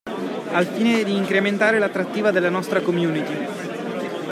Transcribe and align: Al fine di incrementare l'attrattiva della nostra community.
Al 0.53 0.65
fine 0.65 1.03
di 1.03 1.15
incrementare 1.15 1.77
l'attrattiva 1.77 2.31
della 2.31 2.49
nostra 2.49 2.81
community. 2.81 3.39